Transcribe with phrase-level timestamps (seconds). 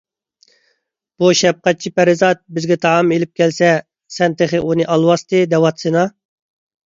[1.23, 3.69] بۇ شەپقەتچى پەرىزات بىزگە تائام ئېلىپ كەلسە،
[4.17, 6.07] سەن تېخى ئۇنى ئالۋاستى دەۋاتىسىنا؟